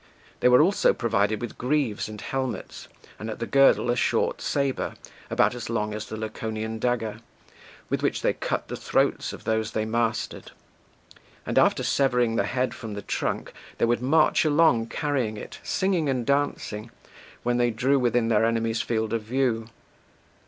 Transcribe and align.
They 0.39 0.47
were 0.49 0.63
also 0.63 0.95
provided 0.95 1.41
with 1.41 1.59
greaves 1.59 2.09
and 2.09 2.19
helmets, 2.19 2.87
and 3.19 3.29
at 3.29 3.37
the 3.37 3.45
girdle 3.45 3.91
a 3.91 3.95
short 3.95 4.41
sabre, 4.41 4.95
about 5.29 5.53
as 5.53 5.69
long 5.69 5.93
as 5.93 6.07
the 6.07 6.17
Laconian 6.17 6.79
dagger, 6.79 7.19
with 7.87 8.01
which 8.01 8.23
they 8.23 8.33
cut 8.33 8.67
the 8.67 8.75
throats 8.75 9.31
of 9.31 9.43
those 9.43 9.73
they 9.73 9.85
mastered, 9.85 10.53
and 11.45 11.59
after 11.59 11.83
severing 11.83 12.35
the 12.35 12.45
head 12.45 12.73
from 12.73 12.95
the 12.95 13.03
trunk 13.03 13.53
they 13.77 13.85
would 13.85 14.01
march 14.01 14.43
along 14.43 14.87
carrying 14.87 15.37
it, 15.37 15.59
singing 15.61 16.09
and 16.09 16.25
dancing, 16.25 16.89
when 17.43 17.57
they 17.57 17.69
drew 17.69 17.99
within 17.99 18.27
their 18.29 18.43
enemy's 18.43 18.81
field 18.81 19.13
of 19.13 19.21
view. 19.21 19.67